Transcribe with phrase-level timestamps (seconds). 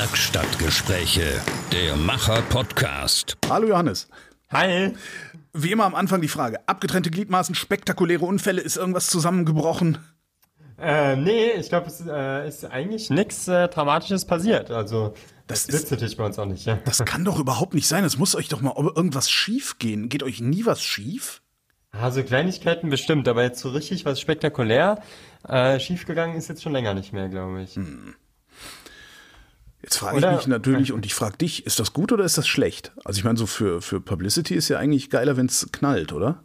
[0.00, 1.40] Werkstattgespräche,
[1.72, 3.38] der Macher-Podcast.
[3.48, 4.08] Hallo Johannes.
[4.50, 4.92] Hi.
[5.54, 9.96] Wie immer am Anfang die Frage: Abgetrennte Gliedmaßen, spektakuläre Unfälle, ist irgendwas zusammengebrochen?
[10.78, 14.70] Äh, nee, ich glaube, es äh, ist eigentlich nichts äh, Dramatisches passiert.
[14.70, 15.14] Also,
[15.46, 16.66] Das das, ist- natürlich bei uns auch nicht.
[16.66, 16.78] Ja.
[16.84, 18.04] Das kann doch überhaupt nicht sein.
[18.04, 20.10] Es muss euch doch mal irgendwas schief gehen.
[20.10, 21.40] Geht euch nie was schief?
[21.92, 25.00] Also Kleinigkeiten bestimmt, aber jetzt so richtig was spektakulär
[25.48, 27.78] äh, schiefgegangen ist jetzt schon länger nicht mehr, glaube ich.
[29.82, 32.48] Jetzt frage ich mich natürlich und ich frage dich, ist das gut oder ist das
[32.48, 32.92] schlecht?
[33.04, 36.42] Also ich meine, so für, für Publicity ist ja eigentlich geiler, wenn es knallt, oder?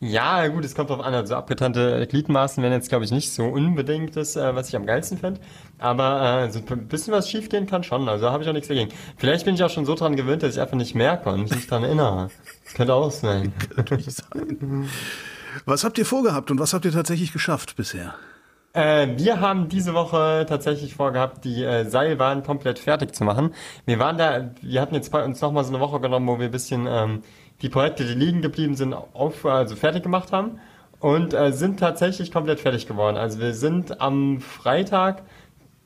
[0.00, 1.14] Ja, gut, es kommt drauf an.
[1.14, 4.84] Also abgetrennte Gliedmaßen wären jetzt, glaube ich, nicht so unbedingt das, äh, was ich am
[4.84, 5.40] geilsten fände.
[5.78, 8.08] Aber äh, so ein bisschen was schiefgehen kann schon.
[8.08, 8.90] Also habe ich auch nichts dagegen.
[9.16, 11.54] Vielleicht bin ich auch schon so dran gewöhnt, dass ich einfach nicht merke und mich
[11.54, 12.30] nicht dran erinnere.
[12.64, 13.54] Das könnte auch sein.
[13.76, 14.90] Natürlich sein.
[15.64, 18.16] Was habt ihr vorgehabt und was habt ihr tatsächlich geschafft bisher?
[18.76, 23.54] Äh, wir haben diese Woche tatsächlich vorgehabt, die äh, Seilbahn komplett fertig zu machen.
[23.86, 26.46] Wir waren da, wir hatten jetzt bei uns nochmal so eine Woche genommen, wo wir
[26.46, 27.22] ein bisschen ähm,
[27.62, 30.60] die Projekte, die liegen geblieben sind, auf, also fertig gemacht haben
[31.00, 33.16] und äh, sind tatsächlich komplett fertig geworden.
[33.16, 35.22] Also wir sind am Freitag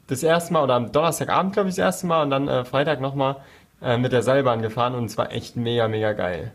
[0.08, 3.00] das erste Mal oder am Donnerstagabend, glaube ich, das erste Mal und dann äh, Freitag
[3.00, 3.36] nochmal
[3.80, 6.52] äh, mit der Seilbahn gefahren und es war echt mega, mega geil.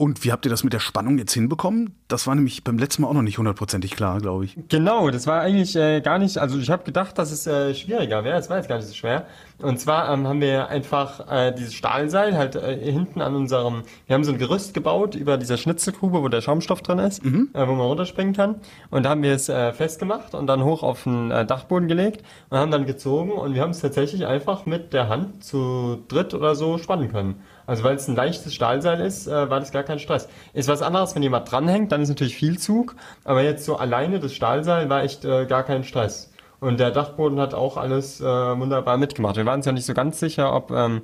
[0.00, 1.94] Und wie habt ihr das mit der Spannung jetzt hinbekommen?
[2.08, 4.56] Das war nämlich beim letzten Mal auch noch nicht hundertprozentig klar, glaube ich.
[4.70, 8.24] Genau, das war eigentlich äh, gar nicht, also ich habe gedacht, dass es äh, schwieriger
[8.24, 9.26] wäre, es war jetzt gar nicht so schwer.
[9.58, 14.14] Und zwar ähm, haben wir einfach äh, dieses Stahlseil halt äh, hinten an unserem, wir
[14.14, 17.72] haben so ein Gerüst gebaut über dieser Schnitzelgrube, wo der Schaumstoff drin ist, äh, wo
[17.74, 18.54] man runterspringen kann.
[18.88, 22.56] Und da haben wir es äh, festgemacht und dann hoch auf den Dachboden gelegt und
[22.56, 26.54] haben dann gezogen und wir haben es tatsächlich einfach mit der Hand zu dritt oder
[26.54, 27.34] so spannen können.
[27.70, 30.28] Also weil es ein leichtes Stahlseil ist, äh, war das gar kein Stress.
[30.54, 34.18] Ist was anderes, wenn jemand dranhängt, dann ist natürlich viel Zug, aber jetzt so alleine
[34.18, 36.32] das Stahlseil war echt äh, gar kein Stress.
[36.58, 39.36] Und der Dachboden hat auch alles äh, wunderbar mitgemacht.
[39.36, 41.02] Wir waren uns ja nicht so ganz sicher, ob, ähm,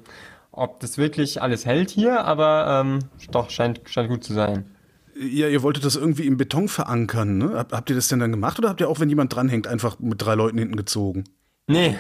[0.51, 2.99] ob das wirklich alles hält hier, aber ähm,
[3.31, 4.65] doch, scheint, scheint gut zu sein.
[5.17, 7.53] Ja, ihr wolltet das irgendwie im Beton verankern, ne?
[7.55, 10.01] Hab- Habt ihr das denn dann gemacht oder habt ihr auch, wenn jemand dranhängt, einfach
[10.01, 11.23] mit drei Leuten hinten gezogen?
[11.69, 11.97] Nee,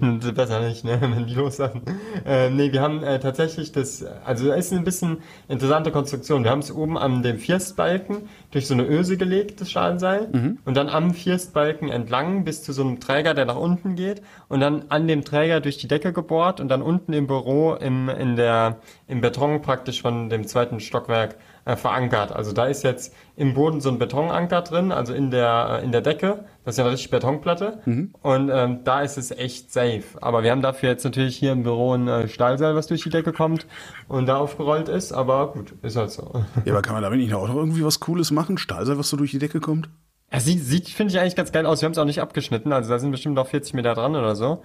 [0.34, 1.82] besser nicht, ne, wenn die loslassen.
[2.24, 5.18] Äh, nee, wir haben äh, tatsächlich das, also es ist ein bisschen
[5.48, 6.44] interessante Konstruktion.
[6.44, 10.78] Wir haben es oben an dem Firstbalken durch so eine Öse gelegt, das Schalenseil, und
[10.78, 14.86] dann am Firstbalken entlang bis zu so einem Träger, der nach unten geht, und dann
[14.88, 18.78] an dem Träger durch die Decke gebohrt und dann unten im Büro im, in der,
[19.06, 22.32] im Beton praktisch von dem zweiten Stockwerk äh, verankert.
[22.32, 25.92] Also da ist jetzt im Boden so ein Betonanker drin, also in der, äh, in
[25.92, 26.44] der Decke.
[26.64, 27.80] Das ist ja eine richtig Betonplatte.
[28.22, 30.02] Und ähm, da ist es echt safe.
[30.20, 33.10] Aber wir haben dafür jetzt natürlich hier im Büro ein äh, Stahlseil, was durch die
[33.10, 33.66] Decke kommt
[34.08, 35.12] und da aufgerollt ist.
[35.12, 36.44] Aber gut, ist halt so.
[36.64, 38.58] Ja, aber kann man damit nicht auch noch irgendwie was Cooles machen?
[38.58, 39.88] Stahlseil, was so durch die Decke kommt?
[40.32, 41.80] Es sieht, sieht finde ich eigentlich ganz geil aus.
[41.80, 44.36] Wir haben es auch nicht abgeschnitten, also da sind bestimmt noch 40 Meter dran oder
[44.36, 44.60] so.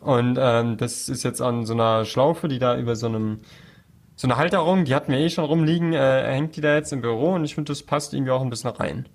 [0.00, 3.40] Und ähm, das ist jetzt an so einer Schlaufe, die da über so einem
[4.18, 7.00] so eine Halterung, die hatten wir eh schon rumliegen, äh, hängt die da jetzt im
[7.00, 9.08] Büro und ich finde, das passt irgendwie auch ein bisschen rein.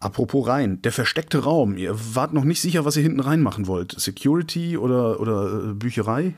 [0.00, 1.76] Apropos rein, der versteckte Raum.
[1.76, 3.92] Ihr wart noch nicht sicher, was ihr hinten reinmachen wollt.
[3.98, 6.34] Security oder, oder äh, Bücherei?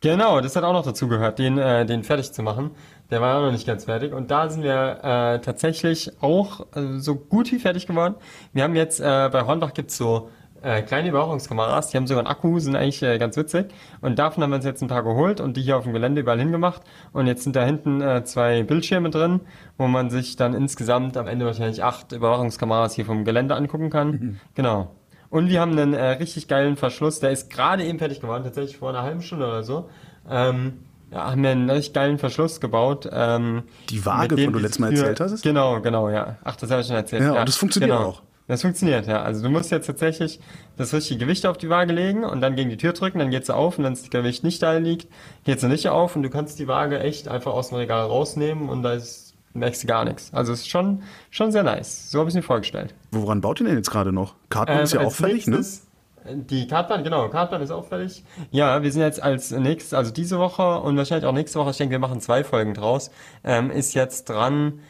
[0.00, 2.72] Genau, das hat auch noch dazu gehört, den, äh, den fertig zu machen.
[3.10, 4.12] Der war auch noch nicht ganz fertig.
[4.12, 8.16] Und da sind wir äh, tatsächlich auch äh, so gut wie fertig geworden.
[8.52, 10.28] Wir haben jetzt, äh, bei Hornbach gibt's so
[10.62, 13.72] äh, kleine Überwachungskameras, die haben sogar einen Akku, sind eigentlich äh, ganz witzig.
[14.00, 16.20] Und davon haben wir uns jetzt ein paar geholt und die hier auf dem Gelände
[16.20, 16.82] überall hingemacht.
[17.12, 19.40] Und jetzt sind da hinten äh, zwei Bildschirme drin,
[19.78, 24.40] wo man sich dann insgesamt am Ende wahrscheinlich acht Überwachungskameras hier vom Gelände angucken kann.
[24.54, 24.94] Genau.
[25.30, 28.78] Und wir haben einen äh, richtig geilen Verschluss, der ist gerade eben fertig geworden, tatsächlich
[28.78, 29.88] vor einer halben Stunde oder so.
[30.28, 30.80] Ähm,
[31.12, 33.08] ja, haben wir einen richtig geilen Verschluss gebaut.
[33.12, 35.42] Ähm, Die Waage, von du letztes Mal erzählt hast?
[35.42, 36.36] Genau, genau, ja.
[36.44, 37.22] Ach, das habe ich schon erzählt.
[37.22, 38.10] Ja, und das funktioniert genau.
[38.10, 38.22] auch.
[38.50, 39.22] Das funktioniert, ja.
[39.22, 40.40] Also du musst jetzt tatsächlich
[40.76, 43.46] das richtige Gewicht auf die Waage legen und dann gegen die Tür drücken, dann geht
[43.46, 45.06] sie auf und wenn das Gewicht nicht da liegt,
[45.44, 48.68] geht sie nicht auf und du kannst die Waage echt einfach aus dem Regal rausnehmen
[48.68, 50.30] und da ist, merkst du gar nichts.
[50.34, 52.10] Also es ist schon, schon sehr nice.
[52.10, 52.92] So habe ich es mir vorgestellt.
[53.12, 54.34] Woran baut ihr denn jetzt gerade noch?
[54.48, 55.56] Kartmann Ähm, ist ja auch fertig, ne?
[55.58, 55.86] nächstes-
[56.26, 58.24] Die Kartbahn, genau, Kartbahn ist auch fertig.
[58.50, 61.76] Ja, wir sind jetzt als nächstes, also diese Woche und wahrscheinlich auch nächste Woche, ich
[61.76, 63.12] denke, wir machen zwei Folgen draus,
[63.44, 64.80] ähm, ist jetzt dran,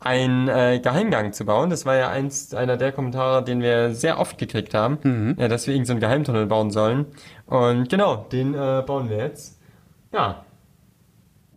[0.00, 1.70] einen äh, Geheimgang zu bauen.
[1.70, 5.66] Das war ja eins einer der Kommentare, den wir sehr oft gekriegt haben, ja, dass
[5.66, 7.06] wir irgendeinen so einen Geheimtunnel bauen sollen.
[7.46, 9.58] Und genau, den äh, bauen wir jetzt.
[10.12, 10.44] Ja,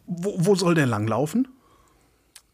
[0.07, 1.47] Wo, wo soll der langlaufen?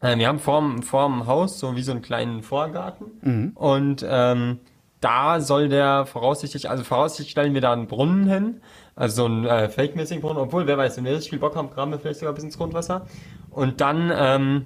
[0.00, 3.06] Äh, wir haben vorm, vorm Haus so wie so einen kleinen Vorgarten.
[3.54, 4.58] Und ähm,
[5.00, 8.60] da soll der voraussichtlich, also voraussichtlich stellen wir da einen Brunnen hin.
[8.94, 10.38] Also so einen äh, fake-mäßigen Brunnen.
[10.38, 12.58] Obwohl, wer weiß, wenn wir richtig viel Bock haben, graben wir vielleicht sogar bis ins
[12.58, 13.06] Grundwasser.
[13.50, 14.64] Und dann ähm,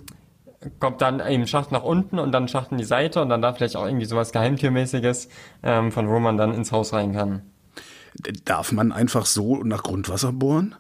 [0.79, 3.53] kommt dann eben Schacht nach unten und dann Schacht in die Seite und dann da
[3.53, 5.29] vielleicht auch irgendwie sowas Geheimtürmäßiges,
[5.63, 7.43] ähm, von wo man dann ins Haus rein kann.
[8.45, 10.75] Darf man einfach so nach Grundwasser bohren?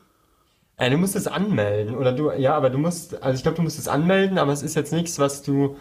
[0.77, 1.97] Äh, du musst es anmelden.
[1.97, 4.63] Oder du, ja, aber du musst, also ich glaube, du musst es anmelden, aber es
[4.63, 5.77] ist jetzt nichts, was du,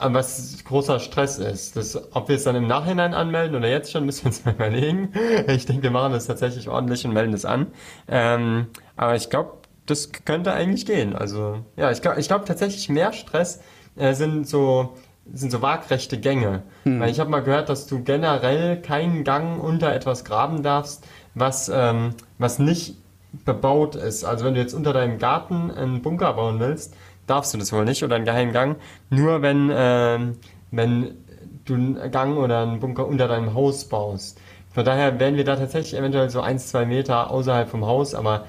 [0.00, 1.76] äh, was großer Stress ist.
[1.76, 4.54] Das, ob wir es dann im Nachhinein anmelden oder jetzt schon, müssen wir uns mal
[4.54, 5.12] überlegen.
[5.48, 7.68] Ich denke, wir machen das tatsächlich ordentlich und melden es an.
[8.08, 11.14] Ähm, aber ich glaube, das könnte eigentlich gehen.
[11.14, 13.60] Also, ja, ich glaube ich glaub tatsächlich mehr Stress
[13.96, 14.94] äh, sind so,
[15.32, 16.62] sind so waagrechte Gänge.
[17.00, 21.04] Weil ich habe mal gehört, dass du generell keinen Gang unter etwas graben darfst,
[21.34, 22.96] was, ähm, was nicht
[23.44, 24.24] bebaut ist.
[24.24, 26.94] Also wenn du jetzt unter deinem Garten einen Bunker bauen willst,
[27.26, 28.76] darfst du das wohl nicht oder einen geheimen Gang.
[29.10, 30.36] Nur wenn, ähm,
[30.70, 31.16] wenn
[31.64, 34.38] du einen Gang oder einen Bunker unter deinem Haus baust.
[34.70, 38.44] Von daher wären wir da tatsächlich eventuell so ein, zwei Meter außerhalb vom Haus, aber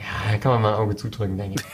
[0.00, 1.66] ja, da kann man mal ein Auge zudrücken, denke ich.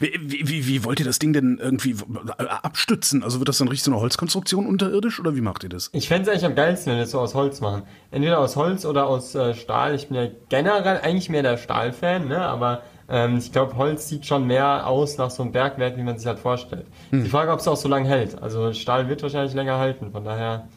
[0.00, 1.96] Wie, wie, wie, wollt ihr das Ding denn irgendwie
[2.36, 3.22] abstützen?
[3.22, 5.90] Also wird das dann richtig so eine Holzkonstruktion unterirdisch oder wie macht ihr das?
[5.92, 7.82] Ich fände es eigentlich am geilsten, wenn wir es so aus Holz machen.
[8.10, 9.94] Entweder aus Holz oder aus äh, Stahl.
[9.94, 12.38] Ich bin ja generell eigentlich mehr der Stahlfan, ne?
[12.38, 16.18] aber ähm, ich glaube, Holz sieht schon mehr aus nach so einem Bergwerk, wie man
[16.18, 16.86] sich halt vorstellt.
[17.10, 18.40] Die Frage, ob es auch so lange hält.
[18.40, 20.68] Also Stahl wird wahrscheinlich länger halten, von daher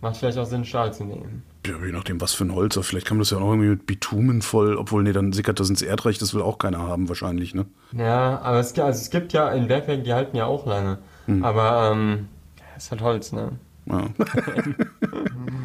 [0.00, 1.42] macht vielleicht auch Sinn, Stahl zu nehmen.
[1.66, 2.76] Ja, je nachdem, was für ein Holz.
[2.76, 5.60] Aber vielleicht kann man das ja auch irgendwie mit Bitumen voll, obwohl, nee, dann sickert
[5.60, 7.66] das ins Erdreich, das will auch keiner haben wahrscheinlich, ne?
[7.96, 10.98] Ja, aber es, also es gibt ja in Bergwerken, die halten ja auch lange.
[11.40, 12.28] Aber ähm,
[12.76, 13.52] ist halt Holz, ne?
[13.86, 14.08] Ja.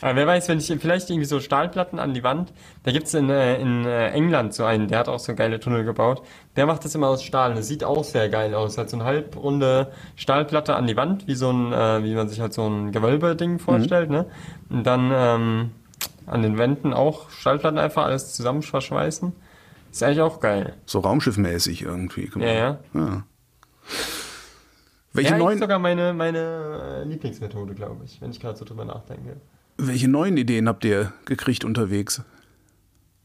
[0.00, 2.52] Aber wer weiß, wenn ich vielleicht irgendwie so Stahlplatten an die Wand,
[2.82, 5.84] da gibt's in, äh, in äh, England so einen, der hat auch so geile Tunnel
[5.84, 6.22] gebaut.
[6.56, 7.54] Der macht das immer aus Stahl.
[7.54, 8.78] Das sieht auch sehr geil aus.
[8.78, 12.40] Hat so eine halbrunde Stahlplatte an die Wand, wie so ein, äh, wie man sich
[12.40, 14.26] halt so ein Gewölbe-Ding vorstellt, ne?
[14.68, 15.70] Und dann ähm,
[16.26, 19.32] an den Wänden auch Stahlplatten einfach alles zusammen verschweißen.
[19.90, 20.74] Ist eigentlich auch geil.
[20.86, 22.30] So raumschiffmäßig irgendwie.
[22.34, 22.46] Mal.
[22.46, 22.78] Ja, ja.
[22.94, 23.22] ja.
[25.12, 28.84] Welche, ja, ist neuen, sogar meine, meine Lieblingsmethode, glaube ich, wenn ich gerade so drüber
[28.84, 29.40] nachdenke.
[29.78, 32.22] Welche neuen Ideen habt ihr gekriegt unterwegs?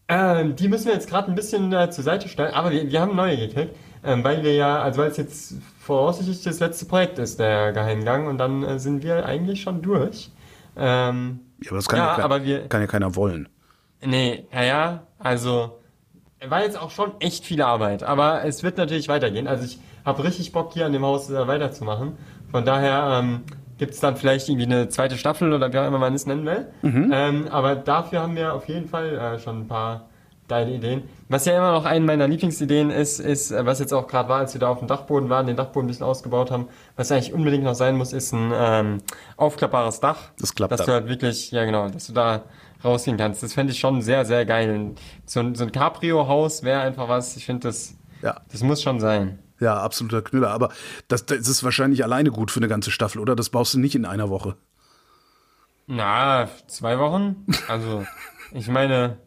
[0.07, 3.01] Ähm, die müssen wir jetzt gerade ein bisschen äh, zur Seite stellen, aber wir, wir
[3.01, 7.17] haben neue gekriegt, ähm, weil wir ja, also weil es jetzt voraussichtlich das letzte Projekt
[7.17, 10.29] ist, der Geheimgang, und dann äh, sind wir eigentlich schon durch.
[10.77, 13.49] Ähm, Ja, aber das kann ja, Ja, kein- aber wir- kann ja keiner wollen.
[14.05, 15.79] nee, naja, also
[16.47, 19.47] war jetzt auch schon echt viel Arbeit, aber es wird natürlich weitergehen.
[19.47, 22.11] Also ich habe richtig Bock hier an dem Haus äh, weiterzumachen.
[22.51, 23.41] Von daher ähm,
[23.77, 26.45] gibt es dann vielleicht irgendwie eine zweite Staffel oder wie auch immer man es nennen
[26.45, 26.67] will.
[26.83, 30.05] Ähm, aber dafür haben wir auf jeden Fall äh, schon ein paar
[30.47, 31.03] geile Ideen.
[31.27, 34.39] Was ja immer noch eine meiner Lieblingsideen ist, ist, äh, was jetzt auch gerade war,
[34.39, 37.33] als wir da auf dem Dachboden waren, den Dachboden ein bisschen ausgebaut haben, was eigentlich
[37.33, 38.97] unbedingt noch sein muss, ist ein ähm,
[39.37, 40.17] aufklappbares Dach.
[40.39, 40.85] Das klappt Dass da.
[40.85, 42.43] du halt wirklich, ja genau, dass du da
[42.83, 43.41] rausgehen kannst.
[43.41, 44.91] Das fände ich schon sehr, sehr geil.
[45.25, 48.35] So ein, so ein Cabrio-Haus wäre einfach was, ich finde, das, Ja.
[48.51, 49.39] das muss schon sein.
[49.59, 50.51] Ja, absoluter Knüller.
[50.51, 50.69] Aber
[51.07, 53.35] das, das ist wahrscheinlich alleine gut für eine ganze Staffel, oder?
[53.35, 54.55] Das baust du nicht in einer Woche.
[55.87, 57.45] Na, zwei Wochen?
[57.67, 58.05] Also,
[58.51, 59.17] ich meine,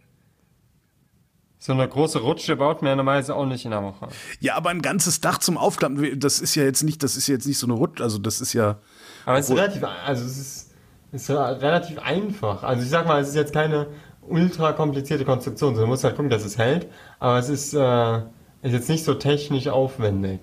[1.59, 4.09] so eine große Rutsche baut man ja normalerweise auch nicht in einer Woche.
[4.41, 7.47] Ja, aber ein ganzes Dach zum Aufklappen, das ist ja jetzt nicht, das ist jetzt
[7.47, 8.79] nicht so eine Rutsche, also das ist ja.
[9.25, 10.71] Aber es ist relativ, also es ist,
[11.13, 12.63] ist relativ einfach.
[12.63, 13.87] Also ich sag mal, es ist jetzt keine
[14.23, 16.87] ultra komplizierte Konstruktion, sondern du musst halt gucken, dass es hält.
[17.19, 18.21] Aber es ist, äh,
[18.63, 20.41] ist jetzt nicht so technisch aufwendig.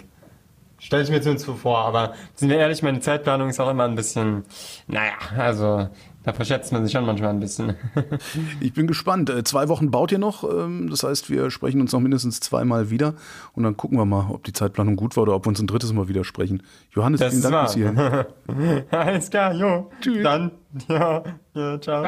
[0.77, 3.85] Stelle ich mir zumindest so vor, aber sind wir ehrlich, meine Zeitplanung ist auch immer
[3.85, 4.43] ein bisschen,
[4.87, 5.87] naja, also
[6.23, 7.75] da verschätzt man sich schon manchmal ein bisschen.
[8.59, 9.29] Ich bin gespannt.
[9.29, 10.43] Äh, Zwei Wochen baut ihr noch.
[10.43, 13.13] ähm, Das heißt, wir sprechen uns noch mindestens zweimal wieder.
[13.53, 15.67] Und dann gucken wir mal, ob die Zeitplanung gut war oder ob wir uns ein
[15.67, 16.63] drittes Mal wieder sprechen.
[16.91, 18.85] Johannes, Das vielen Dank bis hierhin.
[18.91, 19.91] Alles klar, jo.
[20.01, 20.23] Tschüss.
[20.23, 20.51] Dann,
[20.89, 22.03] ja, ja, ciao.